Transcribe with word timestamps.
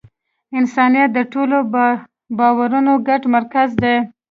انسانیت 0.57 1.09
د 1.15 1.19
ټولو 1.33 1.57
باورونو 2.37 2.93
ګډ 3.07 3.21
مرکز 3.35 3.69
دی. 3.83 3.95